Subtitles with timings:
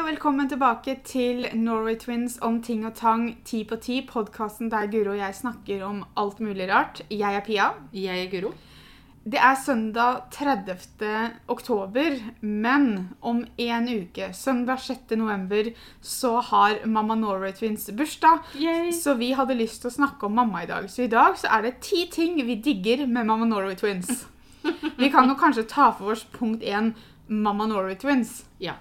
[0.00, 3.98] og velkommen tilbake til Norway Twins om ting og tang ti på ti.
[4.08, 7.02] Podkasten der Guro og jeg snakker om alt mulig rart.
[7.12, 7.66] Jeg er Pia.
[7.92, 8.54] Jeg er Guro.
[9.28, 11.04] Det er søndag 30.
[11.52, 15.18] oktober, men om en uke, søndag 6.
[15.20, 15.68] november,
[16.00, 18.40] så har mamma Norway Twins bursdag.
[18.56, 18.92] Yay.
[18.92, 20.88] Så vi hadde lyst til å snakke om mamma i dag.
[20.88, 24.24] Så i dag så er det ti ting vi digger med mamma Norway Twins.
[25.00, 26.94] Vi kan jo kanskje ta for oss punkt én
[27.28, 28.44] mamma Norway Twins.
[28.60, 28.74] Ja.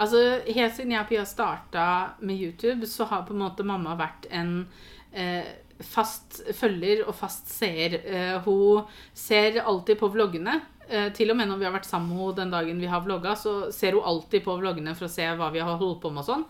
[0.00, 1.86] Altså, Helt siden jeg og Pia starta
[2.20, 4.64] med YouTube, så har på en måte mamma vært en
[5.12, 5.46] eh,
[5.82, 7.98] fast følger og fast seer.
[8.02, 10.60] Eh, hun ser alltid på vloggene.
[10.88, 13.04] Eh, til og med når vi har vært sammen med henne den dagen vi har
[13.04, 16.12] vlogga, så ser hun alltid på vloggene for å se hva vi har holdt på
[16.12, 16.46] med og sånn.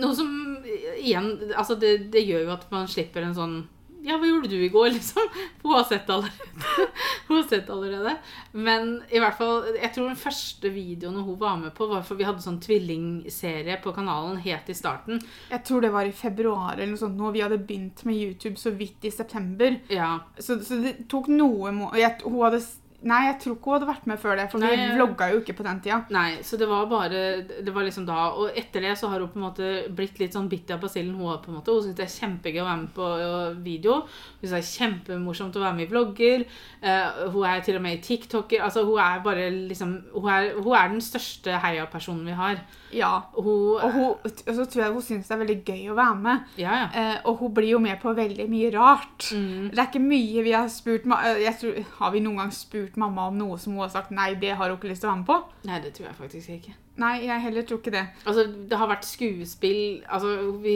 [0.00, 0.32] Noe som
[0.62, 3.60] eh, igjen Altså, det, det gjør jo at man slipper en sånn
[4.06, 5.28] ja, hva gjorde du i går, liksom?
[5.62, 6.86] Hun har sett allerede.
[7.28, 8.16] hun har sett allerede.
[8.52, 12.20] Men i hvert fall, jeg tror den første videoen hun var med på, var for
[12.20, 15.22] vi hadde sånn tvillingserie på kanalen helt i starten.
[15.50, 18.56] Jeg tror det var i februar eller noe sånt, når vi hadde begynt med YouTube
[18.60, 19.80] så vidt i september.
[19.92, 20.16] Ja.
[20.38, 22.62] Så, så det tok noe må jeg, Hun hadde
[23.00, 25.38] Nei, jeg tror ikke hun hadde vært med før det, for Nei, vi vlogga jo
[25.40, 26.02] ikke på den tida.
[26.12, 28.26] Nei, så det var bare Det var liksom da.
[28.36, 31.14] Og etter det så har hun på en måte blitt litt sånn bitt av basillen.
[31.16, 33.62] Hun, har på en måte, hun syns det er kjempegøy å være med på øh,
[33.64, 33.96] video.
[34.04, 36.44] Hun syns det er kjempemorsomt å være med i vlogger.
[36.84, 38.66] Uh, hun er til og med i TikToker.
[38.68, 42.60] Altså, hun er bare liksom Hun er, hun er den største heiapersonen vi har.
[42.92, 43.12] Ja.
[43.34, 46.18] Hun, Og, hun, og så tror jeg hun syns det er veldig gøy å være
[46.24, 46.50] med.
[46.60, 46.88] Ja, ja.
[46.90, 49.30] Eh, og hun blir jo med på veldig mye rart.
[49.30, 49.70] Mm.
[49.70, 53.28] Det er ikke mye vi har spurt eh, tror, Har vi noen gang spurt mamma
[53.30, 55.22] om noe som hun har sagt nei, det har hun ikke lyst til å være
[55.22, 55.40] med på?
[55.70, 56.76] Nei, det tror jeg faktisk ikke.
[57.00, 58.02] Nei, jeg heller tror ikke det.
[58.28, 60.74] Altså, det har vært skuespill altså, vi,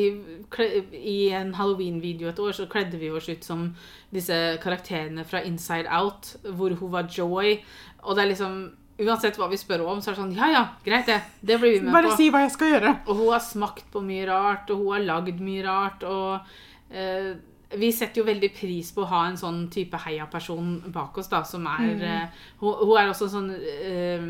[0.96, 3.66] I en Halloween-video et år så kledde vi oss ut som
[4.14, 7.58] disse karakterene fra Inside Out, hvor hun var Joy.
[8.04, 8.56] Og det er liksom
[8.98, 11.16] Uansett hva vi spør om, så er det sånn Ja, ja, greit, det.
[11.42, 12.16] Det blir vi med Bare på.
[12.20, 12.92] si hva jeg skal gjøre.
[13.08, 16.04] Og hun har smakt på mye rart, og hun har lagd mye rart.
[16.06, 17.32] Og eh,
[17.74, 21.42] vi setter jo veldig pris på å ha en sånn type heiaperson bak oss, da,
[21.42, 22.26] som er eh,
[22.60, 24.28] hun, hun er også sånn eh,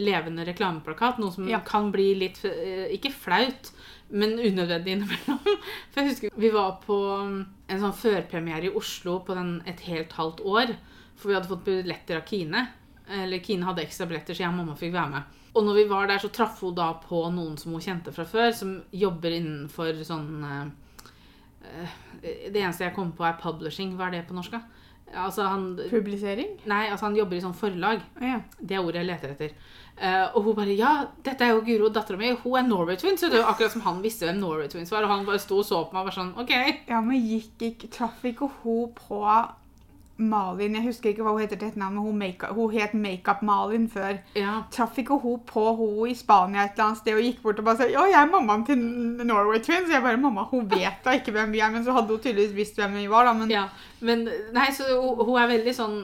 [0.00, 1.60] levende reklameplakat, noe som Ja.
[1.60, 3.72] kan bli litt eh, Ikke flaut,
[4.10, 5.40] men unødvendig innimellom.
[5.92, 10.12] For jeg husker vi var på en sånn førpremiere i Oslo på den et helt
[10.16, 10.72] halvt år.
[11.18, 12.68] For vi hadde fått billetter av Kine.
[13.08, 15.36] Eller Kine hadde ekstra billetter, så jeg og mamma fikk være med.
[15.56, 18.26] Og når vi var der, så traff hun da på noen som hun kjente fra
[18.28, 20.66] før, som jobber innenfor sånn eh,
[21.64, 21.96] eh,
[22.52, 23.96] Det eneste jeg kommer på, er publishing.
[23.96, 24.58] Hva er det på norsk?
[24.58, 24.78] da?
[25.16, 26.58] Altså han Publisering?
[26.68, 28.02] Nei, altså han jobber i sånn forlag.
[28.20, 28.40] Oh, ja.
[28.60, 29.54] Det er ordet jeg leter etter.
[29.98, 30.90] Uh, og hun bare Ja,
[31.24, 32.34] dette er jo Guro, dattera mi.
[32.42, 33.24] Hun er Norway Twins.
[33.24, 35.06] Det er jo Akkurat som han visste hvem Norway Twins var.
[35.06, 36.52] Og han bare sto og så på meg og var sånn OK.
[36.90, 39.22] Ja, men gikk ikke Traff ikke hun på
[40.18, 44.18] Malin Jeg husker ikke hva hun heter til etternavn, hun, make, hun het Makeup-Malin før.
[44.34, 44.54] Ja.
[44.74, 47.68] Traff ikke hun på hun i Spania et eller annet sted og gikk bort og
[47.68, 48.82] bare sa ja, jeg er mammaen til
[49.28, 49.92] Norway Twins.
[49.92, 52.56] Jeg bare, mamma, hun vet da ikke hvem vi er, men så hadde hun tydeligvis
[52.56, 53.30] visst hvem vi var.
[53.30, 53.68] da, men ja.
[54.00, 55.96] Men nei, så hun, hun er veldig sånn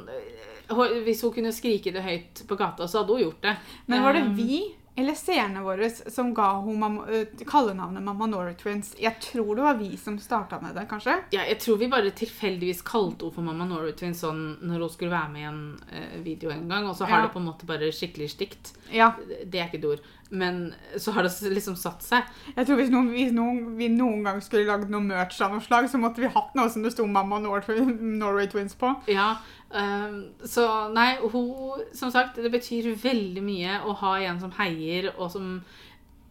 [0.70, 3.58] hun, Hvis hun kunne skrike det høyt på gata, så hadde hun gjort det.
[3.91, 4.62] Men var det vi
[4.97, 8.93] eller seerne våre som ga henne øh, kallenavnet Mamma Norway Twins?
[9.00, 11.16] Jeg tror det var vi som starta med det, kanskje?
[11.34, 14.93] Ja, jeg tror vi bare tilfeldigvis kalte henne for Mamma Norway Twins sånn når hun
[14.94, 17.22] skulle være med i en eh, video en gang, og så har Ja.
[17.27, 18.75] det på en måte bare skikkelig stygt.
[18.94, 19.12] Ja.
[19.44, 20.04] Det er ikke et ord.
[20.34, 22.25] Men så har det liksom satt seg.
[22.56, 25.62] Jeg tror hvis, noen, hvis noen, vi noen gang skulle lagd noe merch av noe
[25.62, 28.94] slag, så måtte vi hatt noe som det sto Mamma Norway Twins på.
[29.12, 29.34] Ja,
[29.72, 35.12] ehm, så nei, hun Som sagt, det betyr veldig mye å ha en som heier,
[35.19, 35.64] og som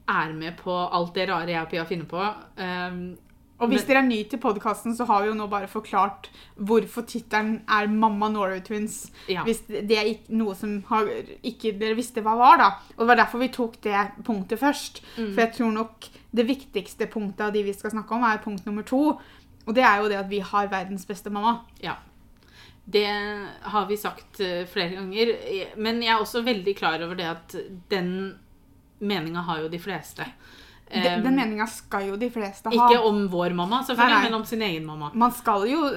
[0.10, 2.34] er med på alt det rare jeg og Pia finner på.
[2.58, 3.18] Um,
[3.60, 6.28] Og hvis Men- dere er ny til podkasten, så har vi jo nå bare forklart
[6.60, 9.12] hvorfor tittelen er Mamma Norway Twins.
[9.30, 9.44] ja.
[9.44, 11.06] Hvis det er noe som har,
[11.44, 12.70] ikke dere visste hva var, da.
[12.98, 15.02] Og det var derfor vi tok det punktet først.
[15.18, 15.34] Mm.
[15.34, 18.66] For jeg tror nok det viktigste punktet av de vi skal snakke om, er punkt
[18.66, 19.18] nummer to.
[19.66, 21.62] Og det er jo det at vi har verdens beste mamma.
[21.82, 21.94] Ja.
[22.86, 23.08] Det
[23.62, 25.36] har vi sagt eh, flere ganger.
[25.80, 27.56] Men jeg er også veldig klar over det at
[27.92, 28.10] den
[29.04, 30.28] meninga har jo de fleste.
[30.94, 32.74] Den, den meninga skal jo de fleste ha.
[32.76, 34.30] Ikke om vår mamma, selvfølgelig, Nei, nei.
[34.30, 35.10] men om sin egen mamma.
[35.18, 35.88] Man skal jo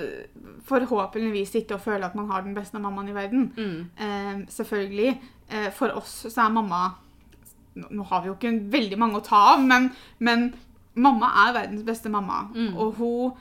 [0.67, 3.51] forhåpentligvis sitte og føle at man har den beste mammaen i verden.
[3.57, 3.91] Mm.
[3.99, 5.11] Eh, selvfølgelig.
[5.51, 6.85] Eh, for oss så er mamma
[7.77, 10.49] nå har vi jo ikke veldig mange å ta av, men, men
[10.97, 12.47] mamma er verdens beste mamma.
[12.55, 12.73] Mm.
[12.77, 13.37] Og hun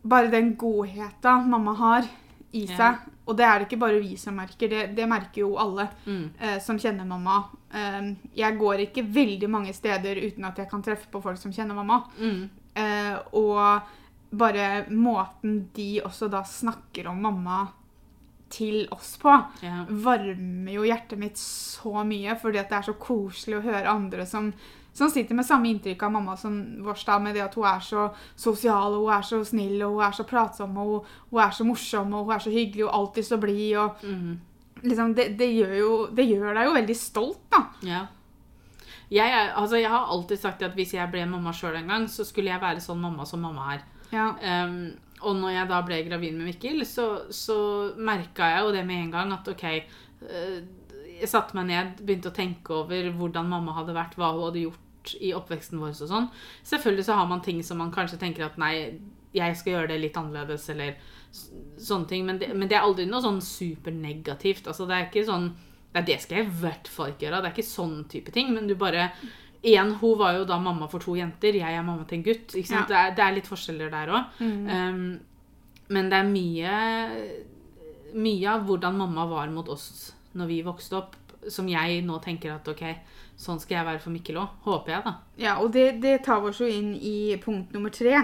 [0.00, 2.06] Bare den godheten mamma har
[2.52, 2.96] i seg
[3.28, 6.30] Og det er det ikke bare vi som merker, det, det merker jo alle Mm.
[6.40, 7.44] eh, som kjenner mamma.
[7.72, 11.52] Um, jeg går ikke veldig mange steder uten at jeg kan treffe på folk som
[11.52, 12.00] kjenner mamma.
[12.18, 12.48] Mm.
[12.74, 13.82] Eh, og
[14.32, 17.68] bare måten de også da snakker om mamma
[18.50, 19.30] til oss på,
[19.62, 19.84] Ja.
[19.88, 24.26] varmer jo hjertet mitt så mye, fordi at det er så koselig å høre andre
[24.26, 24.52] som
[24.92, 27.80] som sitter med samme inntrykk av mamma som vår, da, med det at hun er
[27.80, 31.42] så sosial, og hun er så snill, og hun er så pratsom, og hun, hun
[31.44, 34.40] er så morsom, og hun er så hyggelig, og alltid så blid, og Mhm.
[34.82, 37.62] liksom, det, det, gjør jo, det gjør deg jo veldig stolt, da.
[37.86, 38.06] Ja.
[39.10, 42.04] Jeg, er, altså, jeg har alltid sagt at hvis jeg ble mamma sjøl en gang,
[42.08, 43.80] så skulle jeg være sånn mamma som mamma er.
[44.14, 44.28] Ja.
[44.66, 44.92] Um,
[45.22, 47.56] og når jeg da ble gravid med Mikkel, så, så
[47.98, 50.60] merka jeg jo det med en gang at OK eh,
[51.20, 54.64] Jeg satte meg ned, begynte å tenke over hvordan mamma hadde vært, hva hun hadde
[54.66, 56.28] gjort i oppveksten vår og sånn.
[56.66, 59.00] Selvfølgelig så har man ting som man kanskje tenker at nei,
[59.36, 60.96] jeg skal gjøre det litt annerledes, eller
[61.30, 62.26] sånne ting.
[62.26, 64.66] Men det, men det er aldri noe sånn supernegativt.
[64.70, 65.52] Altså, det er ikke sånn
[65.90, 67.38] Nei, det skal jeg i hvert fall ikke gjøre.
[67.42, 68.52] Det er ikke sånn type ting.
[68.54, 69.08] Men du bare
[69.66, 71.58] Igjen, hun var jo da mamma for to jenter.
[71.58, 72.54] Jeg er mamma til en gutt.
[72.54, 72.86] Ikke sant?
[72.88, 74.38] Det, er, det er litt forskjeller der òg.
[74.40, 75.00] Um,
[75.90, 76.76] men det er mye
[78.14, 79.90] Mye av hvordan mamma var mot oss
[80.38, 81.16] når vi vokste opp,
[81.48, 82.84] som jeg nå tenker at OK,
[83.40, 84.60] sånn skal jeg være for Mikkel òg.
[84.66, 85.14] Håper jeg, da.
[85.40, 88.18] Ja, og det, det tar oss jo inn i punkt nummer tre.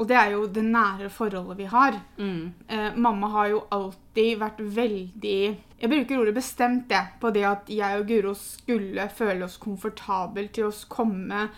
[0.00, 1.96] Og det er jo det nære forholdet vi har.
[2.16, 2.52] Mm.
[2.72, 5.40] Eh, mamma har jo alltid vært veldig
[5.80, 10.46] Jeg bruker ordet bestemt det, på det at jeg og Guro skulle føle oss komfortable
[10.52, 11.48] til å komme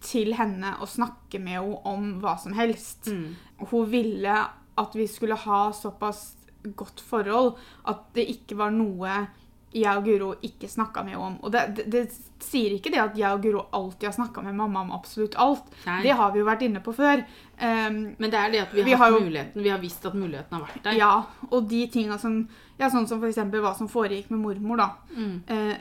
[0.00, 3.08] til henne og snakke med henne om hva som helst.
[3.12, 3.36] Mm.
[3.68, 4.36] Hun ville
[4.80, 6.38] at vi skulle ha såpass
[6.76, 7.54] godt forhold
[7.88, 9.26] at det ikke var noe
[9.72, 11.34] jeg og Guro ikke snakka med henne om.
[11.46, 12.00] Og det, det, det
[12.42, 15.68] sier ikke det at jeg og Guro alltid har snakka med mamma om absolutt alt.
[15.86, 16.00] Nei.
[16.02, 17.22] Det har vi jo vært inne på før.
[17.60, 19.62] Um, Men det er det at vi, Vi har, har hatt jo- muligheten.
[19.62, 20.98] Vi har visst at muligheten har vært der.
[20.98, 21.12] Ja,
[21.50, 22.40] og de tinga som
[22.80, 23.36] Ja, sånn som f.eks.
[23.60, 24.88] hva som foregikk med mormor, da.
[25.14, 25.42] Mm.
[25.44, 25.76] Uh,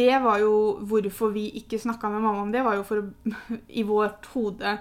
[0.00, 3.34] det var jo hvorfor vi ikke snakka med mamma om det, var jo for å
[3.68, 4.78] i vårt hode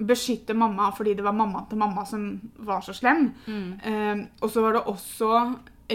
[0.00, 3.26] beskytte mamma fordi det var mammaen til mamma som var så slem.
[3.46, 3.66] Mm.
[3.84, 5.34] Uh, og så var det også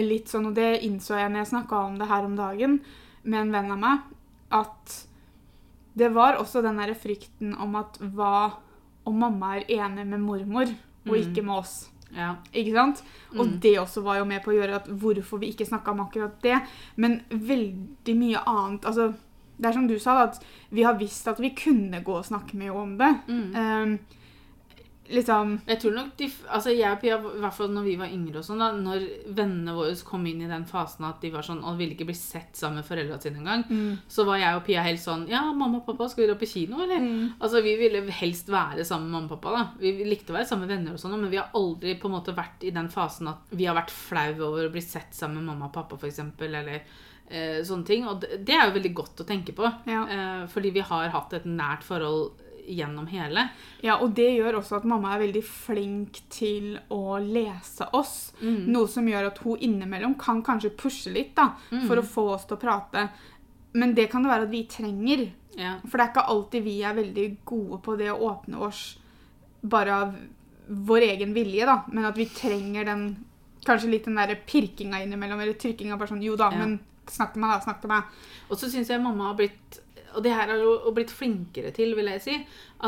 [0.04, 2.80] litt sånn, og det innså jeg når jeg snakka om det her om dagen
[3.24, 4.00] med en venn av meg,
[4.52, 5.06] at
[5.96, 8.52] det var også den derre frykten om at hva
[9.06, 10.66] om mamma er enig med mormor
[11.06, 11.20] og Mm.
[11.22, 11.88] ikke med oss.
[12.14, 12.36] Ja.
[12.52, 13.02] Ikke sant?
[13.38, 13.60] Og Mm.
[13.60, 16.40] det også var jo med på å gjøre at hvorfor vi ikke snakka om akkurat
[16.42, 16.60] det.
[16.96, 19.14] Men veldig mye annet altså,
[19.58, 22.52] Det er som du sa, at vi har visst at vi kunne gå og snakke
[22.54, 23.20] med henne om det.
[23.26, 23.56] Mm.
[23.56, 23.98] Um,
[25.10, 28.12] liksom Jeg tror nok de, altså jeg og Pia, i hvert fall når vi var
[28.12, 29.04] yngre og sånn da, når
[29.36, 32.16] vennene våre kom inn i den fasen at de var sånn, og ville ikke bli
[32.18, 33.92] sett sammen med foreldrene sine engang, mm.
[34.08, 36.50] så var jeg og Pia helt sånn, ja, mamma og pappa, skal vi dra på
[36.50, 37.02] kino, eller?
[37.02, 37.24] Mm.
[37.40, 39.64] Altså, vi ville helst være sammen med mamma og pappa da.
[39.80, 42.16] Vi likte å være sammen med venner og sånn, men vi har aldri på en
[42.18, 45.42] måte vært i den fasen at vi har vært flau over å bli sett sammen
[45.42, 46.80] med mamma og pappa, eksempel, eller
[47.28, 48.06] eh, sånne ting.
[48.08, 50.02] Og det, det er jo veldig godt å tenke på, Ja.
[50.06, 53.48] eh, fordi vi har hatt et nært forhold gjennom hele.
[53.82, 58.32] ja, og det gjør også at mamma er veldig flink til å lese oss.
[58.42, 58.66] Mm.
[58.72, 61.86] Noe som gjør at hun innimellom kan kanskje pushe litt da, Mm.
[61.86, 63.08] for å få oss til å prate.
[63.74, 65.30] Men det kan det være at vi trenger.
[65.56, 65.78] Ja.
[65.86, 68.98] For det er ikke alltid vi er veldig gode på det å åpne oss
[69.62, 70.14] bare av
[70.68, 71.82] vår egen vilje, da.
[71.92, 73.24] Men at vi trenger den
[73.66, 76.58] Kanskje litt den der pirkinga innimellom, eller trykkinga bare sånn Jo da, Ja.
[76.58, 77.60] men snakk til meg, da.
[77.64, 78.04] Snakk til meg.
[78.48, 79.80] Og så syns jeg mamma har blitt
[80.16, 82.36] Og det her har jo blitt flinkere til, vil jeg si.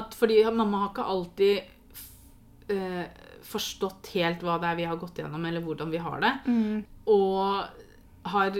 [0.00, 1.58] At fordi mamma har ikke alltid
[2.72, 3.04] eh,
[3.48, 6.32] forstått helt hva det er vi har gått gjennom, eller hvordan vi har det.
[7.12, 8.58] Og har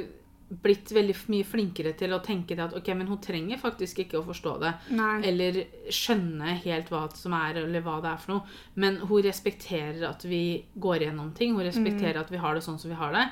[0.49, 4.21] blitt veldig mye flinkere til å tenke det at ok, men hun trenger faktisk ikke
[4.21, 4.73] å forstå det.
[4.97, 5.19] Nei.
[5.29, 5.61] Eller
[5.93, 8.56] skjønne helt hva som er, eller hva det er for noe.
[8.81, 10.43] Men hun respekterer at vi
[10.81, 11.53] går gjennom ting.
[11.56, 13.27] Hun respekterer at vi har det sånn som vi har det.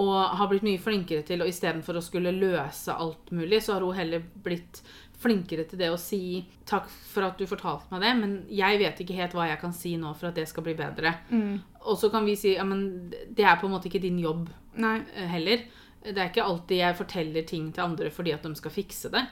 [0.00, 3.84] Og har blitt mye flinkere til, og istedenfor å skulle løse alt mulig, så har
[3.84, 4.80] hun heller blitt
[5.22, 9.02] flinkere til det å si takk for at du fortalte meg det, men jeg vet
[9.04, 11.14] ikke helt hva jeg kan si nå for at det skal bli bedre.
[11.30, 11.60] Mm.
[11.84, 14.48] Og så kan vi si ja, men det er på en måte ikke din jobb
[14.82, 14.98] Nei.
[15.30, 15.66] heller.
[16.02, 19.22] Det er ikke alltid jeg forteller ting til andre fordi at de skal fikse det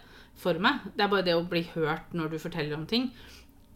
[0.41, 0.87] for meg.
[0.95, 3.11] Det er bare det å bli hørt når du forteller om ting.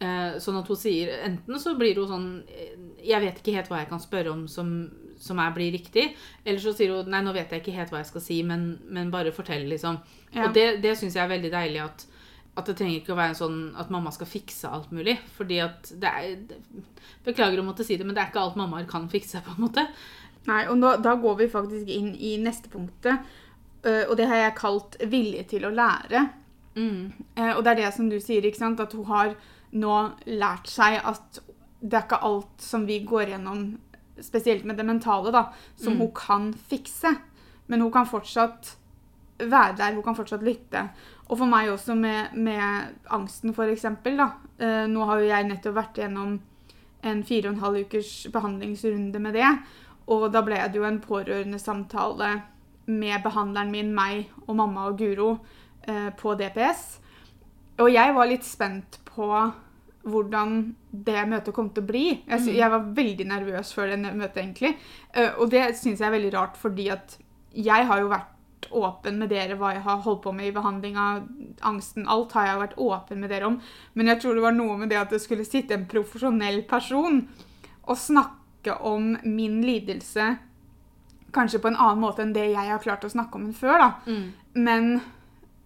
[0.03, 3.69] Eh, sånn at hun sier Enten så blir hun sånn eh, Jeg vet ikke helt
[3.71, 4.73] hva jeg kan spørre om som,
[5.15, 6.09] som er, blir riktig.
[6.43, 8.73] Eller så sier hun Nei, nå vet jeg ikke helt hva jeg skal si, men,
[8.91, 10.01] men bare fortell, liksom.
[10.33, 10.49] Ja.
[10.49, 12.09] Og det, det syns jeg er veldig deilig at
[12.55, 15.17] at det trenger ikke å være sånn at mamma skal fikse alt mulig.
[15.35, 16.35] Fordi at det er
[17.25, 19.65] Beklager å måtte si det, men det er ikke alt mammaer kan fikse, på en
[19.65, 19.83] måte.
[20.47, 23.19] Nei, og da, da går vi faktisk inn i neste punktet.
[23.85, 26.29] øh, og det har jeg kalt 'vilje til å lære'.
[26.75, 27.11] Mm.
[27.37, 28.79] Eh, og det er det som du sier, ikke sant?
[28.79, 29.35] at hun har
[29.71, 31.39] nå lært seg at
[31.81, 33.77] det er ikke alt som vi går gjennom,
[34.21, 35.99] spesielt med det mentale, da, som Mm.
[35.99, 37.17] hun kan fikse.
[37.67, 38.75] Men hun kan fortsatt
[39.39, 40.89] være der, hun kan fortsatt lytte.
[41.29, 44.19] Og for meg også med, med angsten, eksempel.
[44.59, 46.39] Eh, nå har jo jeg nettopp vært gjennom
[47.03, 49.57] en fire og en halv ukers behandlingsrunde med det.
[50.11, 52.31] Og da ble det jo en pårørendesamtale
[52.87, 55.31] med behandleren min, meg og mamma og Guro
[55.87, 56.83] eh, på DPS.
[57.81, 59.25] Og jeg var litt spent på
[60.05, 62.03] hvordan det møtet kom til å bli.
[62.29, 64.75] Jeg, sy- jeg var veldig nervøs før det møtet, egentlig.
[65.17, 67.17] Eh, og det syns jeg er veldig rart, fordi at
[67.57, 68.31] jeg har jo vært
[68.75, 71.03] åpen med dere hva jeg har holdt på med i behandlinga,
[71.65, 73.57] angsten, alt har jeg vært åpen med dere om.
[73.97, 77.23] Men jeg tror det var noe med det at det skulle sitte en profesjonell person
[77.85, 80.37] og snakke om min lidelse
[81.35, 83.77] kanskje på en annen måte enn det jeg har klart å snakke om den før.
[83.77, 83.91] da.
[84.07, 84.33] Mm.
[84.53, 85.01] Men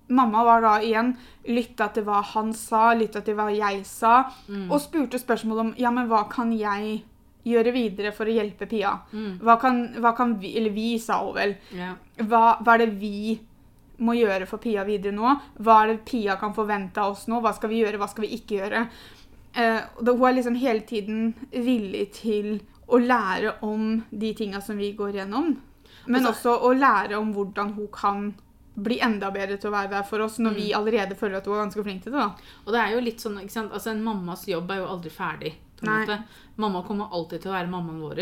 [0.07, 1.11] mamma var da igjen
[1.45, 4.71] lytta til hva han sa, lytta til hva jeg sa, Mm.
[4.71, 7.03] og spurte spørsmål om ja, men hva kan jeg
[7.45, 8.95] gjøre videre for å hjelpe Pia?
[9.13, 9.39] Mm.
[9.39, 11.55] Hva kan, hva kan vi Eller vi, sa hun vel.
[11.73, 11.95] Yeah.
[12.17, 13.39] Hva, hva er det vi
[13.99, 15.39] må gjøre for Pia videre nå?
[15.59, 17.39] Hva er det Pia kan forvente av oss nå?
[17.41, 18.87] Hva skal vi gjøre, hva skal vi ikke gjøre?
[19.57, 24.91] Uh, hun er liksom hele tiden villig til å lære om de tinga som vi
[24.97, 25.55] går gjennom.
[26.09, 28.29] Men Og også å lære om hvordan hun kan
[28.79, 31.55] bli enda bedre til å være der for oss når vi allerede føler at hun
[31.57, 32.19] er ganske flink til det.
[32.19, 32.53] da.
[32.65, 33.73] Og det er jo litt sånn, ikke sant?
[33.75, 35.53] Altså En mammas jobb er jo aldri ferdig.
[35.79, 35.99] på en Nei.
[36.05, 36.23] måte.
[36.57, 38.19] Mamma kommer alltid til å være mammaen vår.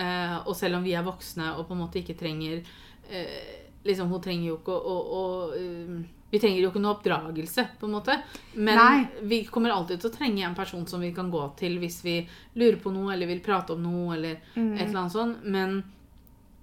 [0.00, 2.62] Eh, og selv om vi er voksne og på en måte ikke trenger
[3.10, 6.94] eh, liksom Hun trenger jo ikke å, å, å eh, Vi trenger jo ikke noe
[6.94, 8.14] oppdragelse, på en måte.
[8.54, 9.06] Men Nei.
[9.26, 12.16] vi kommer alltid til å trenge en person som vi kan gå til hvis vi
[12.54, 14.14] lurer på noe eller vil prate om noe.
[14.14, 14.74] eller Mm.
[14.76, 15.42] et eller annet sånt.
[15.44, 15.82] Men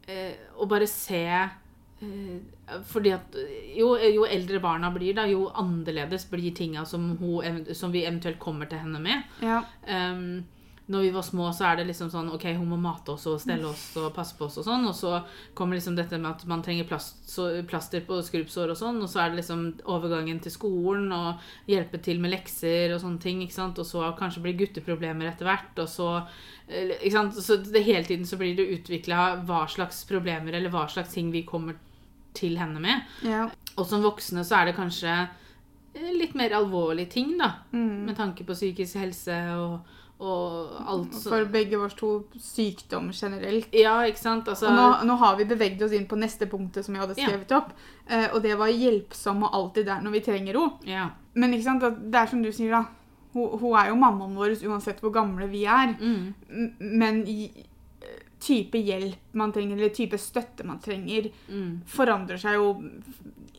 [0.08, 2.38] eh, å bare se eh,
[2.88, 3.36] fordi at
[3.76, 7.18] jo, jo eldre barna blir, da, jo annerledes blir tinga som,
[7.74, 9.24] som vi eventuelt kommer til henne med.
[9.42, 9.64] Ja.
[9.88, 10.46] Um,
[10.88, 13.42] når vi var små, så er det liksom sånn OK, hun må mate oss og
[13.44, 14.86] stelle oss og passe på oss og sånn.
[14.88, 15.18] Og så
[15.58, 19.02] kommer liksom dette med at man trenger plast, så, plaster på skrubbsår og sånn.
[19.04, 23.20] Og så er det liksom overgangen til skolen og hjelpe til med lekser og sånne
[23.24, 23.44] ting.
[23.44, 23.82] ikke sant?
[23.84, 25.74] Og så kanskje blir gutteproblemer etter hvert.
[25.84, 27.36] Og så eh, ikke sant?
[27.36, 31.36] Så det, hele tiden så blir det utvikla hva slags problemer eller hva slags ting
[31.36, 31.76] vi kommer
[32.38, 33.18] til henne med.
[33.28, 33.50] ja.
[33.78, 37.52] Og som voksne så er det kanskje eh, litt mer alvorlige ting, da.
[37.76, 38.08] Mm.
[38.08, 43.68] Med tanke på psykisk helse og, så- For begge våre to sykdom generelt.
[43.74, 44.48] Ja, ikke sant?
[44.48, 47.28] Altså, nå, nå har vi beveget oss inn på neste punktet som jeg hadde Ja.
[47.28, 47.72] skrevet opp.
[48.10, 50.72] Eh, og det var hjelpsom og alltid der når vi trenger henne.
[50.86, 51.10] ja.
[51.36, 51.82] Men ikke sant,
[52.12, 52.86] det er som du sier, da.
[53.34, 55.94] Hun, hun er jo mammaen vår uansett hvor gamle vi er.
[56.00, 56.34] Mm,
[56.80, 57.24] Men
[58.40, 62.74] type hjelp man trenger, eller type støtte man trenger, mm, forandrer seg jo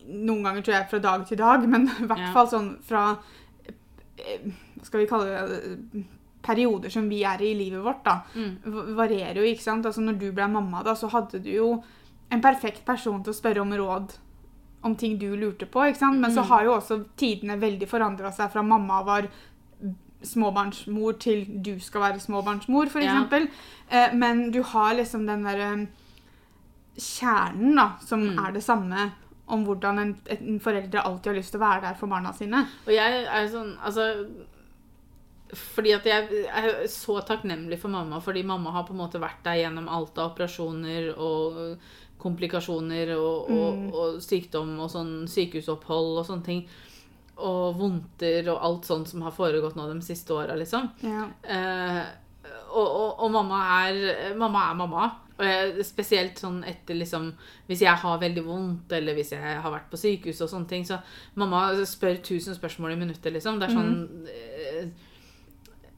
[0.08, 2.32] noen ganger tror jeg fra dag til dag, men i hvert Ja.
[2.32, 3.18] fall sånn fra
[4.18, 4.38] eh,
[4.78, 6.04] Hva skal vi kalle det?
[6.38, 8.20] Eh, Perioder som vi er i i livet vårt, da.
[8.34, 8.94] mm.
[8.96, 9.86] varierer jo, ikke sant?
[9.86, 11.82] Altså når du ble mamma, da, så hadde du jo
[12.30, 14.12] en perfekt person til å spørre om råd
[14.84, 16.20] om ting du lurte på, ikke sant?
[16.20, 16.48] Men så Mm.
[16.48, 19.26] har jo også tidene veldig forandra seg fra mamma var
[20.22, 23.24] småbarnsmor til du skal være småbarnsmor, for Ja.
[23.90, 25.86] Eh, men du har liksom den derre
[26.98, 28.38] kjernen, da, som Mm.
[28.48, 29.12] er det samme
[29.48, 32.66] om hvordan en, en forelder alltid har lyst til å være der for barna sine.
[32.86, 34.26] Og jeg er jo sånn Altså
[35.56, 39.42] fordi at jeg er så takknemlig for mamma, fordi mamma har på en måte vært
[39.46, 41.78] der gjennom alt av operasjoner og
[42.18, 43.90] komplikasjoner og, og, Mm.
[43.94, 46.64] og sykdom og sånn sykehusopphold og sånne ting.
[47.38, 50.90] Og vondter og alt sånt som har foregått nå de siste åra, liksom.
[51.06, 51.28] Ja.
[51.46, 52.02] Eh,
[52.74, 54.64] og, og, og mamma er mamma.
[54.70, 55.06] er mamma.
[55.38, 57.28] Og jeg, spesielt sånn etter liksom
[57.68, 60.82] Hvis jeg har veldig vondt, eller hvis jeg har vært på sykehus og sånne ting,
[60.84, 60.98] så
[61.38, 63.60] mamma spør tusen spørsmål i minuttet, liksom.
[63.60, 64.88] Det er sånn eh,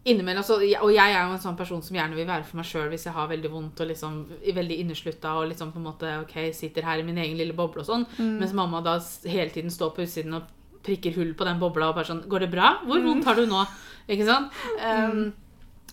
[0.09, 2.69] Innimellom så Og jeg er jo en sånn person som gjerne vil være for meg
[2.69, 4.15] sjøl hvis jeg har veldig vondt og liksom
[4.57, 7.85] veldig inneslutta og liksom på en måte OK, sitter her i min egen lille boble
[7.85, 8.07] og sånn.
[8.41, 8.97] Mens mamma da
[9.29, 10.49] hele tiden står på utsiden og
[10.87, 12.73] prikker hull på den bobla og bare sånn Går det bra?
[12.87, 13.61] Hvor vondt har du nå?
[14.09, 14.57] Ikke sant?
[14.81, 15.35] Um,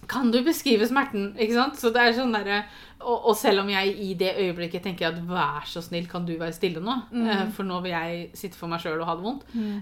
[0.08, 1.34] kan du beskrive smerten?
[1.36, 1.76] Ikke sant?
[1.76, 2.62] Så det er sånn derre
[3.02, 6.32] og, og selv om jeg i det øyeblikket tenker at vær så snill, kan du
[6.40, 6.96] være stille nå?
[7.12, 7.52] Mm.
[7.54, 9.44] for nå vil jeg sitte for meg sjøl og ha det vondt.
[9.54, 9.76] Mm.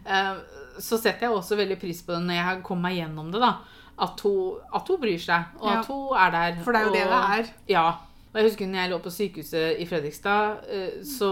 [0.84, 3.46] så setter jeg også veldig pris på det når jeg kommer meg gjennom det.
[3.46, 3.54] da
[4.02, 5.80] At hun, at hun bryr seg, og Ja.
[5.80, 6.64] at hun er der.
[6.64, 7.54] For det er jo og, det det er.
[7.70, 7.88] Ja.
[8.36, 11.28] Og jeg husker når jeg lå på sykehuset i Fredrikstad, eh, så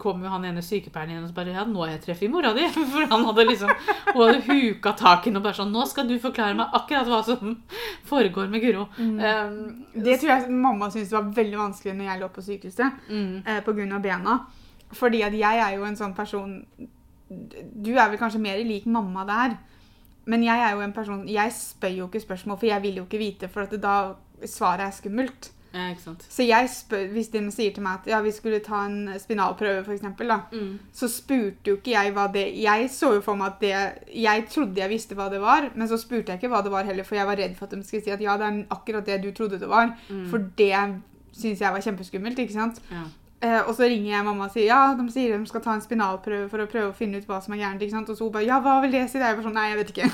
[0.00, 2.54] kom jo han ene sykepleieren igjen og så bare Ja, nå har jeg treffet mora
[2.56, 2.64] di.
[2.94, 3.68] For han hadde liksom
[4.14, 7.10] Hun hadde huka tak i henne og bare sånn Nå skal du forklare meg akkurat
[7.12, 7.58] hva som
[8.08, 8.86] foregår med Guro.
[8.96, 13.04] Um, Det tror jeg mamma syntes var veldig vanskelig når jeg lå på sykehuset.
[13.10, 14.38] mm, eh, av bena.
[14.96, 16.64] Fordi at jeg er jo en sånn person
[17.28, 19.58] Du er vel kanskje mer lik mamma der.
[20.30, 23.06] Men jeg er jo en person Jeg spør jo ikke spørsmål, for jeg vil jo
[23.08, 23.94] ikke vite, for da
[24.46, 25.50] svaret er skummelt.
[25.74, 25.90] ja.
[26.28, 29.84] Så jeg spør, hvis de sier til meg at ja, vi skulle ta en spinalprøve,
[29.86, 33.34] for eksempel, da, Mm, så spurte jo ikke jeg hva det Jeg så jo for
[33.38, 36.48] meg at det Jeg trodde jeg visste hva det var, men så spurte jeg ikke
[36.50, 38.36] hva det var heller, for jeg var redd for at de skulle si at ja,
[38.36, 39.94] det er akkurat det du trodde det var.
[40.10, 40.74] mm, For det
[41.32, 42.82] syns jeg var kjempeskummelt, ikke sant?
[42.90, 43.04] ja.
[43.40, 45.80] Eh, og så ringer jeg mamma og sier ja, de sier de skal ta en
[45.84, 47.80] spinalprøve for å prøve å finne ut hva som er gærent.
[47.80, 48.12] ikke sant?
[48.12, 49.16] Og så hun bare ja, hva vil det si?
[49.16, 50.10] Det er jo bare sånn, nei, jeg vet ikke.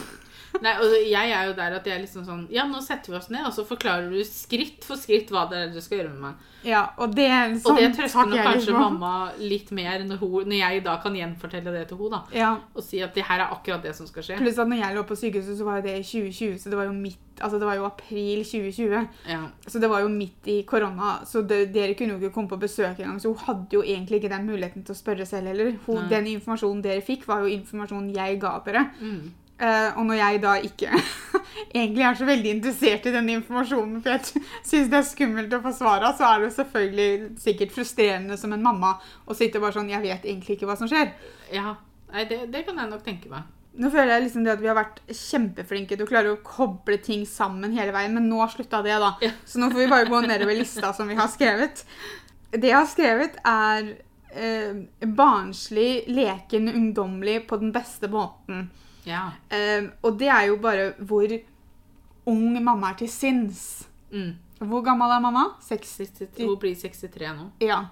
[0.62, 3.18] Nei, og jeg er jo der at jeg er liksom sånn Ja, nå setter vi
[3.18, 6.14] oss ned, og så forklarer du skritt for skritt hva det er du skal gjøre
[6.14, 6.52] med meg.
[6.66, 8.80] Ja, og det er Og sånn det trøster nok kanskje liksom.
[8.80, 12.22] mamma litt mer når, hun, når jeg da kan gjenfortelle det til henne.
[12.34, 14.40] Ja, Og si at det her er akkurat det som skal skje.
[14.40, 16.80] Pluss at når jeg lå på sykehuset, så var jo det i 2020, så det
[16.80, 19.08] var jo midt Altså det var jo april 2020.
[19.28, 19.42] Ja.
[19.68, 22.56] Så det var jo midt i korona, så det, dere kunne jo ikke komme på
[22.62, 23.18] besøk engang.
[23.20, 25.74] Så hun hadde jo egentlig ikke den muligheten til å spørre selv heller.
[25.84, 28.86] Hun, den informasjonen dere fikk, var jo informasjonen jeg ga dere.
[29.02, 29.34] Mm.
[29.56, 30.98] Eh, og når jeg da ikke
[31.78, 35.62] egentlig er så veldig interessert i den informasjonen, for jeg syns det er skummelt å
[35.64, 37.10] få svara, så er det selvfølgelig
[37.40, 40.90] sikkert frustrerende som en mamma å sitte bare sånn Jeg vet egentlig ikke hva som
[40.90, 41.12] skjer.
[41.54, 41.76] ja.
[42.06, 43.48] Nei, det, det kan jeg nok tenke meg.
[43.76, 46.96] Nå føler jeg liksom det at vi har vært kjempeflinke til å klare å koble
[47.02, 49.10] ting sammen hele veien, men nå slutta det, da.
[49.20, 49.32] Ja.
[49.44, 51.82] Så nå får vi bare gå nedover lista som vi har skrevet.
[52.54, 53.90] Det jeg har skrevet, er
[54.32, 54.78] eh,
[55.18, 58.68] barnslig, leken, ungdommelig på den beste måten.
[59.06, 59.28] Ja.
[59.50, 61.30] Eh, og det er jo bare hvor
[62.26, 63.86] ung mamma er til sinns.
[64.10, 64.34] Mm.
[64.58, 65.44] Hvor gammel er mamma?
[65.68, 67.50] 63, hun blir 63 nå.
[67.60, 67.82] Ja.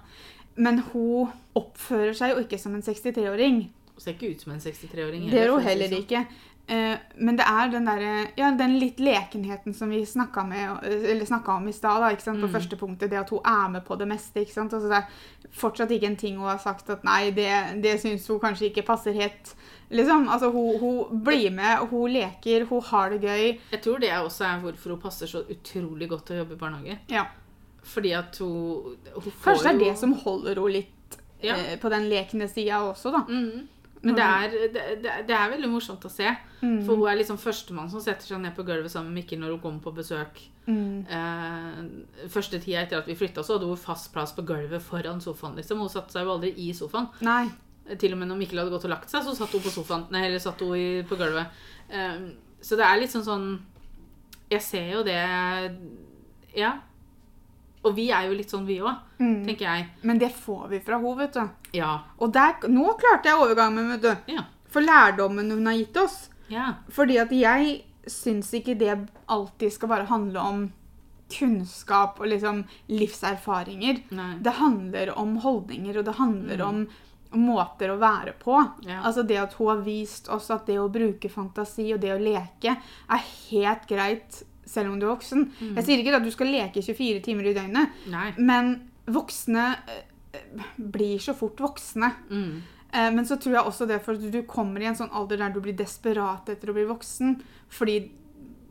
[0.55, 3.61] Men hun oppfører seg jo ikke som en 63-åring.
[3.95, 5.29] Hun ser ikke ut som en 63-åring.
[5.31, 6.03] Det gjør hun heller sånn.
[6.03, 6.25] ikke.
[6.67, 11.71] Eh, men det er den, der, ja, den litt lekenheten som vi snakka om i
[11.71, 12.01] stad.
[12.25, 12.51] På Mm.
[12.51, 14.39] første punktet, Det at hun er med på det meste.
[14.41, 15.05] ikke sant, altså Det er
[15.51, 18.85] fortsatt ikke en ting hun har sagt at nei, det, det syns hun kanskje ikke
[18.85, 19.53] passer helt.
[19.91, 23.59] liksom, altså Hun, hun blir med, hun leker, hun har det gøy.
[23.71, 26.57] Jeg tror det også er hvorfor hun passer så utrolig godt til å jobbe i
[26.57, 26.99] barnehage.
[27.09, 27.25] ja.
[27.83, 31.53] Fordi at hun, hun får Kanskje det er det som holder henne litt Ja.
[31.55, 33.19] eh, på den lekende sida også, da.
[33.29, 33.67] Mhm.
[34.05, 36.29] Men det er, det, det, er veldig morsomt å se.
[36.61, 36.81] Mm.
[36.85, 39.55] For hun er liksom førstemann som setter seg ned på gulvet sammen med Mikkel når
[39.55, 40.41] hun kommer på besøk.
[40.67, 41.05] Mm.
[41.17, 45.21] Eh, første tida etter at vi flytta, så hadde hun fast plass på gulvet foran
[45.23, 45.57] sofaen.
[45.57, 45.81] liksom.
[45.81, 47.09] Hun satte seg jo aldri i sofaen.
[47.25, 47.47] Nei.
[48.01, 50.07] Til og med når Mikkel hadde gått og lagt seg, så satt hun på sofaen.
[50.13, 51.63] Nei, eller satt hun i, på gulvet.
[51.89, 52.27] Eh,
[52.65, 53.49] så det er litt sånn sånn
[54.49, 55.19] Jeg ser jo det
[56.55, 56.77] Ja.
[57.85, 59.45] Og vi er jo litt sånn, vi òg, Mm.
[59.45, 59.87] tenker jeg.
[60.03, 61.49] Men det får vi fra henne, vet du.
[61.77, 61.99] Ja.
[62.19, 64.33] Og der, nå klarte jeg overgangen, vet du.
[64.33, 64.43] Ja.
[64.67, 66.29] For lærdommen hun har gitt oss.
[66.49, 66.73] ja.
[66.89, 70.71] Fordi at jeg syns ikke det alltid skal bare handle om
[71.29, 74.01] kunnskap og liksom livserfaringer.
[74.11, 74.35] Nei.
[74.41, 76.67] Det handler om holdninger, og det handler Mm.
[76.67, 76.87] om
[77.35, 78.71] måter å være på.
[78.87, 79.01] Ja.
[79.03, 82.19] Altså Det at hun har vist oss at det å bruke fantasi og det å
[82.21, 82.77] leke
[83.09, 85.45] er helt greit selv om du er voksen.
[85.59, 85.75] Mm.
[85.77, 88.27] Jeg sier ikke at du skal leke 24 timer i døgnet, Nei.
[88.37, 88.75] men
[89.07, 90.43] voksne eh,
[90.77, 92.11] blir så fort voksne.
[92.29, 92.61] Mm.
[92.91, 95.53] Eh, Men så tror jeg også det for du kommer i en sånn alder der
[95.55, 97.35] du blir desperat etter å bli voksen.
[97.69, 97.99] Fordi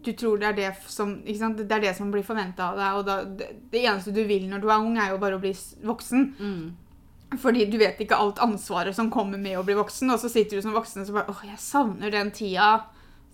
[0.05, 1.15] du tror det er det som?
[1.25, 2.97] Det er det som blir forventa av deg.
[2.99, 5.43] Og da, det, det eneste du vil når du er ung, er jo bare å
[5.43, 5.53] bli
[5.85, 6.27] voksen.
[6.41, 7.39] Mm.
[7.41, 10.11] Fordi du vet ikke alt ansvaret som kommer med å bli voksen.
[10.13, 12.69] Og så sitter du som voksen og så bare åh, jeg savner den tida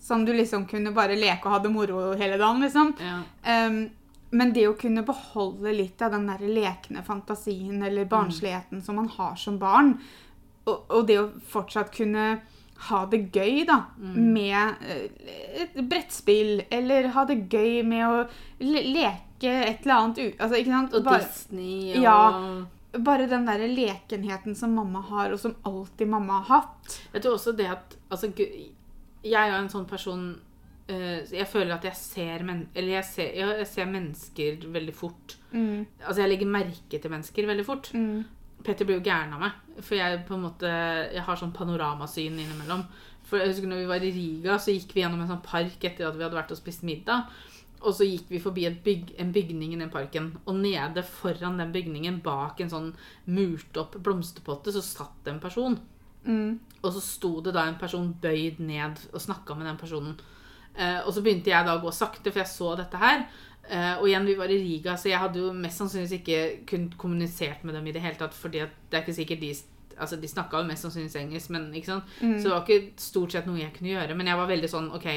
[0.01, 2.61] som du liksom kunne bare leke og ha det moro hele dagen.
[2.65, 2.93] liksom.
[2.99, 3.19] Ja.
[3.67, 3.83] Um,
[4.31, 9.09] men det å kunne beholde litt av den der lekne fantasien eller barnsligheten som man
[9.17, 9.97] har som barn,
[10.65, 12.39] og, og det å fortsatt kunne
[12.87, 18.15] ha det gøy da, med eh, et brettspill, eller ha det gøy med å
[18.63, 20.21] le leke et eller annet.
[20.39, 20.95] Altså, ikke sant?
[20.97, 22.97] Og Bare, Disney og Ja.
[23.05, 26.97] bare den der lekenheten som mamma har, og som alltid mamma har hatt.
[27.13, 28.31] Jeg tror også det at altså,
[29.23, 30.21] Jeg er en sånn person
[30.89, 35.37] uh, Jeg føler at jeg ser, men, eller jeg ser, jeg ser mennesker veldig fort.
[35.51, 37.91] Mm, Altså Jeg legger merke til mennesker veldig fort.
[37.93, 38.23] mm,
[38.65, 39.61] Petter blir jo gæren av meg.
[39.81, 40.69] For jeg på en måte
[41.13, 42.83] Jeg har sånn panoramasyn innimellom.
[43.25, 45.83] For jeg husker når vi var i Riga, så gikk vi gjennom en sånn park
[45.87, 47.29] etter at vi hadde vært og spist middag.
[47.81, 50.27] Og så gikk vi forbi et bygg, en bygning i den parken.
[50.45, 52.89] Og nede foran den bygningen, bak en sånn
[53.25, 55.79] murt opp blomsterpotte, så satt det en person.
[56.25, 60.15] Mm, Og så sto det da en person bøyd ned og snakka med den personen.
[60.75, 63.25] Eh, og så begynte jeg da å gå sakte, for jeg så dette her.
[63.69, 66.39] Eh, og igjen, vi var i Riga, så jeg hadde jo mest sannsynligvis ikke
[66.71, 69.53] kunnet kommunisert med dem i det hele tatt, fordi at det er ikke sikkert de
[70.01, 72.03] Altså, de snakka jo mest sannsynligvis engelsk, men ikke sant?
[72.21, 72.37] mm.
[72.39, 74.15] Så det var ikke stort sett noe jeg kunne gjøre.
[74.17, 75.07] Men jeg var veldig sånn OK.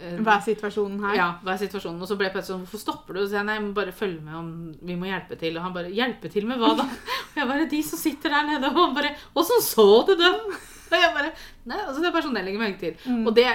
[0.00, 1.16] Eh, Hva er situasjonen her?
[1.18, 2.00] ja, hva er situasjonen?
[2.02, 3.20] Og så ble Petter sånn, hvorfor stopper du?
[3.22, 4.48] Og så jeg, nei, jeg må bare følge med om
[4.82, 5.56] vi må hjelpe til.
[5.58, 6.86] Og han bare, hjelpe til med hva da?
[7.32, 8.72] Og jeg bare, de som sitter der nede.
[8.72, 10.40] Og han bare, åssen så du dem?
[10.90, 11.30] Og jeg bare,
[11.66, 12.98] nei, altså det er bare sånn jeg legger merke til.
[13.10, 13.22] Mm.
[13.26, 13.46] Og det,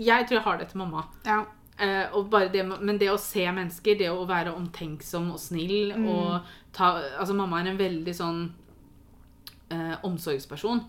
[0.00, 1.02] jeg tror jeg har det til mamma.
[1.26, 1.40] Ja.
[1.80, 2.16] Eh,
[2.52, 6.08] det, men det å se mennesker, det å være omtenksom og snill Mm.
[6.08, 8.40] og ta, altså mamma er en veldig sånn
[9.70, 10.82] eh, omsorgsperson.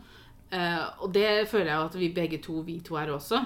[0.51, 3.39] Eh, og det føler jeg at vi begge to, vi to er også.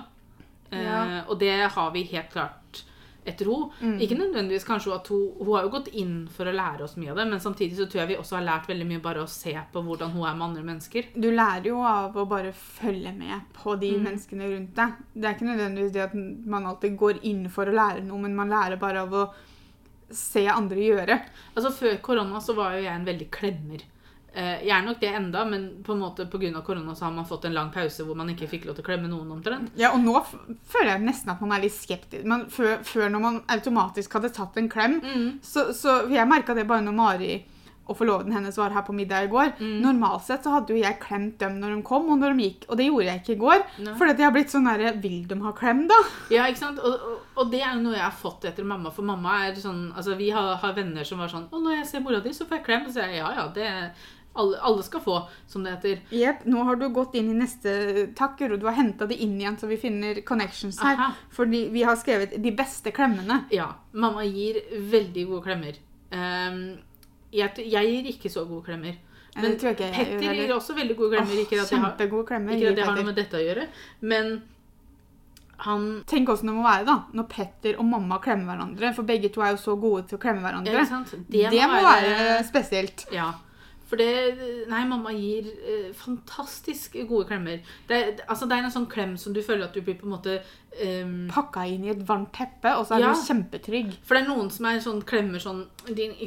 [0.71, 1.23] Eh, Ja.
[1.29, 2.83] Og det har vi helt klart
[3.25, 3.71] etter henne.
[3.81, 3.99] Mm.
[4.01, 7.09] Ikke nødvendigvis kanskje at hun, hun har jo gått inn for å lære oss mye
[7.09, 9.27] av det, men samtidig så tror jeg vi også har lært veldig mye bare å
[9.27, 11.05] se på hvordan hun er med andre mennesker.
[11.15, 14.03] Du lærer jo av å bare følge med på de Mm.
[14.03, 14.93] menneskene rundt deg.
[15.15, 16.13] Det er ikke nødvendigvis det at
[16.45, 19.33] man alltid går inn for å lære noe, men man lærer bare av å
[20.11, 21.19] se andre gjøre.
[21.57, 23.81] Altså Før korona så var jo jeg en veldig klemmer.
[24.35, 26.61] Eh, jeg er nok det enda, men på en måte pga.
[26.61, 28.87] korona så har man fått en lang pause hvor man ikke fikk lov til å
[28.89, 29.71] klemme noen omtrent.
[29.79, 30.19] Ja, og nå
[30.67, 32.25] føler jeg nesten at man er litt skeptisk.
[32.27, 35.39] Men før, før når man automatisk hadde tatt en klem, Mm.
[35.41, 37.35] så, så Jeg merka det bare når Mari
[37.87, 39.51] og forloveden hennes var her på middag i går.
[39.59, 39.73] Mm.
[39.83, 42.63] Normalt sett så hadde jo jeg klemt dem når de kom, og når de gikk.
[42.69, 43.59] Og det gjorde jeg ikke i går.
[43.85, 43.93] Nei.
[43.99, 45.99] Fordi jeg har blitt sånn derre Vil de ha klem, da?
[46.33, 46.79] Ja, ikke sant?
[46.81, 48.89] Og, og, og det er jo noe jeg har fått etter mamma.
[48.91, 51.85] For mamma er sånn Altså, vi har, har venner som var sånn Å, når jeg
[51.91, 52.87] ser mora di, så får jeg klem.
[52.87, 53.69] Og så sier jeg ja, ja, det
[54.35, 55.17] alle, alle skal få,
[55.47, 56.01] som det heter.
[56.09, 56.45] Jepp.
[56.45, 59.57] Nå har du gått inn i neste takker, og Du har henta det inn igjen,
[59.59, 60.97] så vi finner connections her.
[60.99, 61.11] Aha.
[61.31, 63.45] Fordi vi har skrevet 'de beste klemmene'.
[63.51, 63.73] Ja.
[63.93, 64.59] Mamma gir
[64.91, 65.79] veldig gode klemmer.
[66.11, 66.77] Um,
[67.31, 68.97] jeg, jeg gir ikke så gode klemmer.
[69.35, 70.33] Men jeg Petter heller.
[70.33, 71.39] gir også veldig gode klemmer.
[71.39, 73.67] ikke at jeg har, at jeg har noe med dette å gjøre,
[74.01, 74.37] men
[75.57, 78.91] han Tenk åssen det må være da, når Petter og mamma klemmer hverandre.
[78.95, 80.73] For begge to er jo så gode til å klemme hverandre.
[80.75, 81.13] ikke sant?
[81.31, 83.05] Det, må være spesielt.
[83.15, 83.31] Ja.
[83.85, 87.61] For det Nei, mamma gir eh, fantastisk gode klemmer.
[87.89, 90.15] Det, altså, det er en sånn klem som du føler at du blir på en
[90.15, 90.39] måte
[90.81, 93.13] ehm, Pakka inn i et varmt teppe, og så er Ja.
[93.13, 93.93] du kjempetrygg.
[94.03, 95.65] For det er noen som er sånn klemmer sånn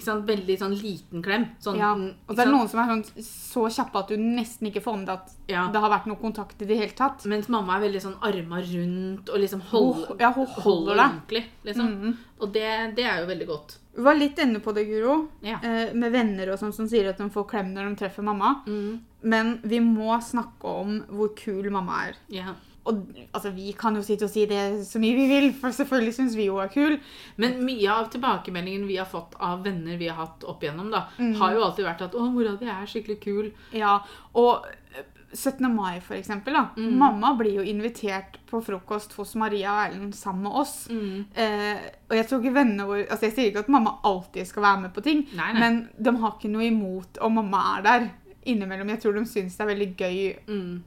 [0.00, 1.46] sant, Veldig sånn liten klem.
[1.60, 1.94] Sånn, Ja.
[1.94, 4.82] mm, Og så er det noen som er sånn, så kjappe at du nesten ikke
[4.82, 5.68] får med deg at ja.
[5.72, 7.24] det har vært noe kontakt i det hele tatt.
[7.26, 11.04] Mens mamma er veldig sånn arma rundt og liksom hold, oh, ja, hun holder deg.
[11.04, 11.44] ordentlig.
[11.64, 11.86] Liksom.
[12.00, 12.16] Mhm.
[12.40, 13.78] Og det, det er jo veldig godt.
[13.96, 15.58] Vi var litt inne på det, Guro, Ja.
[15.60, 18.62] eh, med venner og sånn som sier at de får klem når de treffer mamma.
[18.64, 19.00] Mm.
[19.24, 22.14] Men vi må snakke om hvor kul mamma er.
[22.28, 22.54] Ja.
[22.88, 23.02] Og
[23.36, 26.36] altså, vi kan jo sitte og si det så mye vi vil, for selvfølgelig syns
[26.38, 26.98] vi hun er kul.
[27.36, 31.04] Men mye av tilbakemeldingen vi har fått av venner vi har hatt opp igjennom, da,
[31.18, 31.34] Mm.
[31.36, 33.52] har jo alltid vært at 'Å, mora di er skikkelig kul'.
[33.72, 33.98] Ja,
[34.34, 34.64] og
[34.96, 35.02] eh,
[35.34, 35.68] 17.
[35.74, 36.54] mai, for eksempel.
[36.54, 36.70] Da.
[36.78, 36.92] Mm.
[36.98, 40.88] Mamma blir jo invitert på frokost hos Maria og Erlend sammen med oss.
[40.88, 41.26] Mm.
[41.36, 41.76] Eh,
[42.10, 44.80] og jeg tror ikke vennene våre Altså, jeg sier ikke at mamma alltid skal være
[44.80, 45.60] med på ting, Nei, nei.
[45.60, 48.10] men de har ikke noe imot om mamma er der
[48.46, 48.88] innimellom.
[48.88, 50.82] Jeg tror de syns det er veldig gøy, Mm.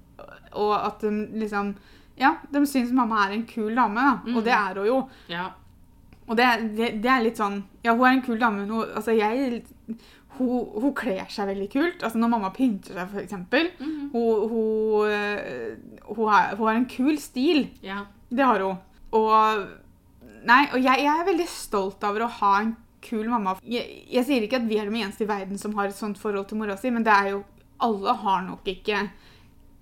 [0.54, 1.76] Og at de liksom
[2.22, 4.18] Ja, de syns mamma er en kul dame, da.
[4.28, 4.36] Mm.
[4.38, 4.98] Og det er hun jo.
[5.32, 5.46] Ja.
[6.28, 8.92] Og det, det, det er litt sånn Ja, hun er en kul dame, men hun,
[8.96, 9.64] altså jeg,
[10.38, 12.04] hun, hun kler seg veldig kult.
[12.04, 13.72] Altså Når mamma pynter seg, eksempel.
[13.80, 14.12] Mhm.
[14.14, 15.74] Hun, hun, eh,
[16.12, 17.70] hun, har, hun har en kul stil.
[17.86, 18.06] ja.
[18.32, 18.78] Det har hun.
[19.12, 19.66] Og,
[20.48, 22.70] nei, og jeg, jeg er veldig stolt over å ha en
[23.04, 23.58] kul mamma.
[23.68, 26.20] Jeg, jeg sier ikke at vi er de eneste i verden som har et sånt
[26.22, 27.42] forhold til mora si, men det er jo
[27.82, 29.08] Alle har nok ikke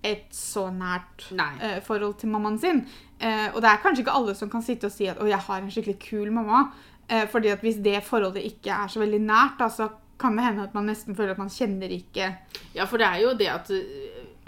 [0.02, 2.84] et så nært eh, forhold til mammaen sin.
[3.20, 5.38] Uh, og det er kanskje ikke alle som kan sitte og si at 'å, jeg
[5.38, 6.70] har en skikkelig kul mamma'.
[7.10, 10.44] Uh, fordi at hvis det forholdet ikke er så veldig nært, da, så kan det
[10.44, 12.36] hende at man nesten føler at man kjenner ikke
[12.74, 13.70] Ja, for det er jo det at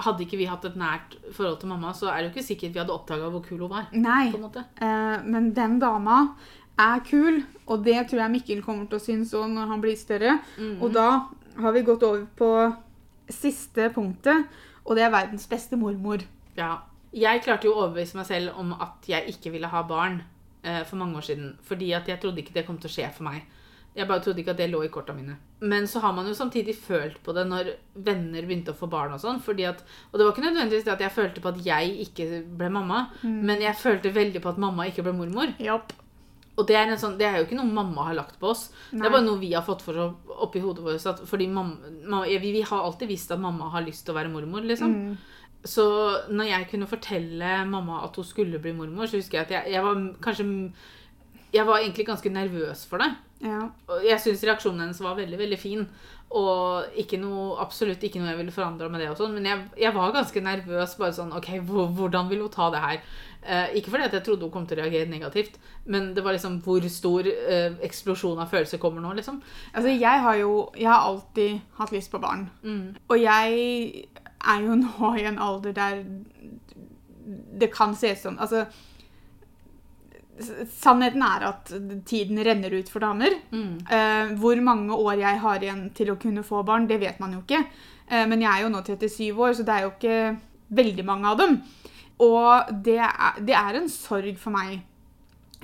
[0.03, 2.75] hadde ikke vi hatt et nært forhold til mamma, så er det jo ikke sikkert
[2.75, 3.87] vi hadde oppdaga hvor kul hun var.
[3.93, 4.33] Nei.
[5.25, 6.35] men den dama
[6.79, 9.97] er kul, og det tror jeg Mikkel kommer til å synes òg når han blir
[9.97, 10.39] større.
[10.59, 10.83] Mhm.
[10.83, 11.09] Og da
[11.61, 12.51] har vi gått over på
[13.31, 14.49] siste punktet,
[14.85, 16.25] og det er verdens beste mormor.
[16.57, 16.77] Ja.
[17.13, 20.23] Jeg klarte jo å overbevise meg selv om at jeg ikke ville ha barn
[20.65, 21.51] eh, for mange år siden.
[21.63, 23.45] Fordi at jeg trodde ikke det kom til å skje for meg.
[23.93, 25.35] Jeg bare trodde ikke at det lå i korta mine.
[25.61, 29.13] Men så har man jo samtidig følt på det når venner begynte å få barn
[29.13, 29.43] og sånn.
[29.45, 32.29] fordi at, Og det var ikke nødvendigvis det at jeg følte på at jeg ikke
[32.57, 35.53] ble mamma, men jeg følte veldig på at mamma ikke ble mormor.
[35.61, 35.93] Japp.
[36.61, 38.67] Og det er, en sånn, det er jo ikke noe mamma har lagt på oss.
[38.91, 40.09] Det er bare noe vi har fått for å,
[40.45, 41.23] oppi hodet vårt.
[41.29, 44.33] Fordi mamma, mamma, vi, vi har alltid visst at mamma har lyst til å være
[44.35, 44.67] mormor.
[44.69, 44.93] liksom.
[44.93, 45.15] Mm.
[45.65, 45.85] Så
[46.29, 49.77] når jeg kunne fortelle mamma at hun skulle bli mormor, så husker jeg at jeg,
[49.77, 50.47] jeg var kanskje
[51.53, 53.11] Jeg var egentlig ganske nervøs for det.
[53.45, 53.67] Ja.
[53.91, 55.83] Og jeg syns reaksjonen hennes var veldig veldig fin.
[56.33, 59.11] Og ikke noe, absolutt ikke noe jeg ville forandra med det.
[59.11, 60.97] og sånn, Men jeg, jeg var ganske nervøs.
[60.97, 63.03] bare sånn, ok, Hvordan vil hun ta det her?
[63.43, 65.57] Eh, ikke fordi at jeg trodde hun kom til å reagere negativt,
[65.91, 69.17] men det var liksom hvor stor eh, eksplosjon av følelser kommer nå.
[69.19, 69.41] liksom.
[69.73, 72.49] Altså, jeg har jo Jeg har alltid hatt lyst på barn.
[72.63, 72.95] Mm.
[73.09, 74.05] Og jeg
[74.43, 76.05] er jo nå i en alder der
[77.59, 78.65] det kan se ut som Altså
[80.73, 81.71] Sannheten er at
[82.09, 83.35] tiden renner ut for damer.
[83.53, 83.75] Mm.
[83.87, 87.37] Eh, hvor mange år jeg har igjen til å kunne få barn, det vet man
[87.37, 87.61] jo ikke.
[88.09, 90.17] Eh, men jeg er jo nå 37 år, så det er jo ikke
[90.73, 91.59] veldig mange av dem.
[92.23, 94.81] Og det er, det er en sorg for meg.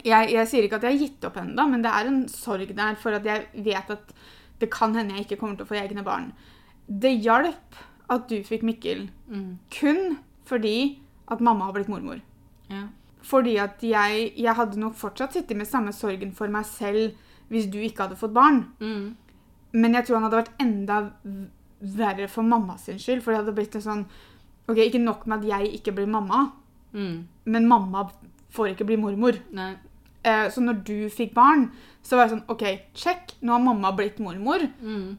[0.07, 2.71] Jeg, jeg sier ikke at jeg har gitt opp ennå, men det er en sorg
[2.77, 4.12] der for at jeg vet at
[4.59, 6.33] det kan hende jeg ikke kommer til å få egne barn.
[6.88, 7.79] Det hjalp
[8.11, 9.59] at du fikk Mikkel Mm.
[9.71, 10.18] kun
[10.49, 10.99] fordi
[11.31, 12.23] at mamma har blitt mormor.
[12.71, 12.87] Ja.
[13.23, 17.12] Fordi at jeg, jeg hadde nok fortsatt sittet med samme sorgen for meg selv
[17.53, 18.62] hvis du ikke hadde fått barn.
[18.81, 19.16] Mm.
[19.77, 20.99] Men jeg tror han hadde vært enda
[21.81, 23.21] verre for mamma sin skyld.
[23.23, 24.07] For det hadde blitt en sånn
[24.68, 26.52] Ok, ikke nok med at jeg ikke blir mamma,
[26.94, 27.26] Mm.
[27.44, 28.07] men mamma
[28.50, 29.37] får ikke bli mormor.
[29.52, 29.74] Nei.
[30.24, 31.70] Eh, så når du fikk barn,
[32.02, 33.35] så var jeg sånn OK, check.
[33.42, 34.64] Nå har mamma blitt mormor.
[34.83, 35.16] Mm.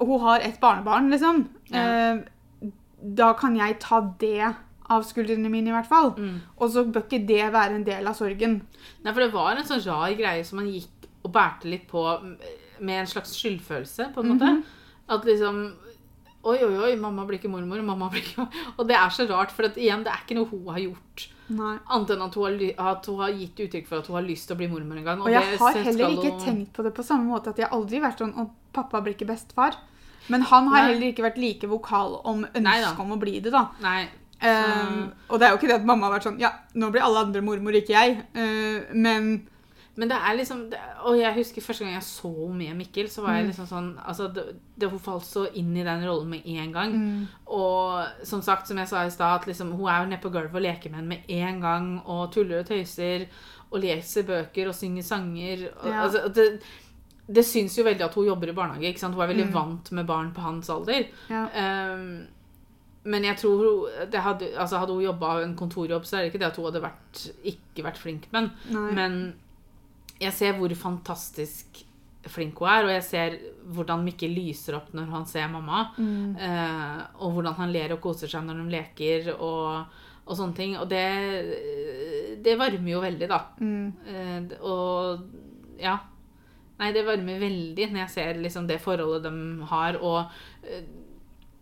[0.00, 1.48] Hun har et barnebarn, liksom.
[1.70, 1.82] Ja.
[2.16, 2.70] Eh,
[3.14, 4.54] da kan jeg ta det
[4.90, 6.10] av skuldrene mine, i hvert fall.
[6.16, 6.40] Mm.
[6.58, 8.62] Og så bør ikke det være en del av sorgen.
[9.04, 12.02] Nei, for det var en sånn rar greie som man gikk og bærte litt på
[12.80, 14.48] med en slags skyldfølelse, på en måte.
[14.56, 14.62] Mhm.
[15.08, 15.72] At liksom
[16.44, 18.46] Oi, oi, oi, mamma blir ikke mormor, mamma blir ikke
[18.78, 21.28] Og det er så rart, for at, igjen, det er ikke noe hun har gjort.
[21.52, 21.76] Nei.
[21.94, 24.48] Annet enn at hun, har, at hun har gitt uttrykk for at hun har lyst
[24.48, 25.22] til å bli mormor en gang.
[25.22, 27.68] Og jeg det har heller ikke hun- tenkt på det på samme måte at jeg
[27.70, 29.76] aldri har vært sånn Og pappa blir ikke bestefar.
[30.28, 30.92] Men han har Nei.
[30.92, 33.68] heller ikke vært like vokal om ønsket om å bli det, da.
[33.82, 34.08] Nei.
[34.42, 37.04] Um, og det er jo ikke det at mamma har vært sånn Ja, nå blir
[37.06, 38.16] alle andre mormor, ikke jeg.
[38.34, 39.46] Uh, men
[39.96, 43.22] Men det er liksom det, Og jeg husker første gang jeg så med Mikkel, så
[43.22, 43.48] var jeg Mm.
[43.50, 44.44] liksom sånn altså det,
[44.78, 46.92] det, falt så inn i den rollen med en gang.
[46.94, 50.30] mm, Og som sagt, som jeg sa i stad, liksom, hun er jo nede på
[50.32, 52.02] gulvet og leker med henne med en gang.
[52.06, 53.26] Og tuller og tøyser.
[53.70, 55.68] Og leser bøker og synger sanger.
[55.82, 56.02] Og, Ja.
[56.06, 56.60] altså, det,
[57.28, 58.88] det syns jo veldig at hun jobber i barnehage.
[58.88, 59.14] ikke sant?
[59.14, 59.52] Hun er veldig Mm.
[59.54, 61.04] vant med barn på hans alder.
[61.30, 61.44] ja.
[61.94, 62.26] Um,
[63.04, 66.46] men jeg tror hadde, altså hadde hun jobba en kontorjobb, så er det ikke det
[66.52, 68.94] at hun hadde vært, ikke vært flink med den.
[68.94, 69.34] Men
[70.22, 71.82] jeg ser hvor fantastisk
[72.30, 73.36] flink hun er, og jeg ser
[73.74, 75.88] hvordan Mikkel lyser opp når han ser mamma.
[75.96, 76.36] Mm.
[76.38, 80.76] Eh, og hvordan han ler og koser seg når de leker og, og sånne ting.
[80.78, 81.02] Og det,
[82.44, 83.40] det varmer jo veldig, da.
[83.58, 83.92] Mm.
[84.06, 85.98] Eh, og ja.
[86.82, 89.98] Nei, det varmer veldig når jeg ser liksom det forholdet de har.
[90.02, 90.86] Og eh,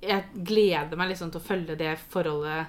[0.04, 2.66] jeg gleder meg liksom til å følge det forholdet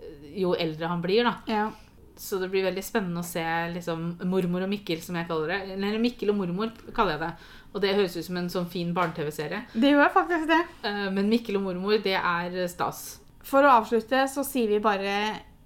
[0.00, 1.38] eh, jo eldre han blir, da.
[1.48, 1.70] ja.
[2.16, 3.42] Så det blir veldig spennende å se
[3.74, 5.74] liksom, mormor og Mikkel, som jeg kaller det.
[5.74, 7.30] Eller Mikkel og mormor, kaller jeg det.
[7.74, 9.64] Og det høres ut som en sånn fin barne-TV-serie.
[9.74, 10.60] Det gjør faktisk det.
[10.86, 13.00] Eh, Men Mikkel og mormor, det er stas.
[13.44, 15.16] For å avslutte så sier vi bare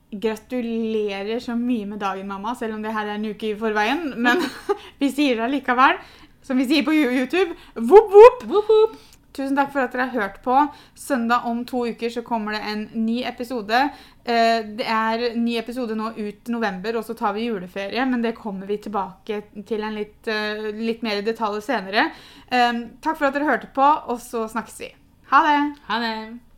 [0.08, 4.14] gratulerer så mye med dagen, mamma, selv om det her er en uke i forveien.
[4.16, 4.40] Men
[5.02, 6.00] vi sier det allikevel.
[6.48, 7.52] Som vi sier på YouTube.
[7.76, 8.14] Vopp,
[8.48, 8.96] voop!
[9.38, 10.54] Tusen takk for at dere har hørt på.
[10.98, 13.82] Søndag om to uker så kommer det en ny episode.
[14.24, 18.04] Eh, Det er ny episode nå ut november, og så tar vi juleferie.
[18.10, 22.10] Men det kommer vi tilbake til en litt, eh, litt mer i detalj senere.
[22.50, 24.92] Eh, Takk for at dere hørte på, og så snakkes vi.
[25.30, 25.76] Ha det!
[25.86, 26.40] Ha det.